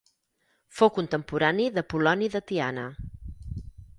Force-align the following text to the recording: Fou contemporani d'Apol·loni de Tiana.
Fou 0.77 0.89
contemporani 0.95 1.67
d'Apol·loni 1.77 2.31
de 2.37 2.43
Tiana. 2.53 2.89